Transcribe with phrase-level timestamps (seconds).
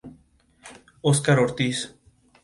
[1.11, 1.77] Óscar Ortiz.